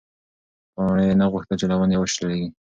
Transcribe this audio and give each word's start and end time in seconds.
پاڼې 0.73 1.07
نه 1.21 1.25
غوښتل 1.31 1.55
چې 1.61 1.65
له 1.71 1.75
ونې 1.79 1.97
وشلېږي. 1.99 2.47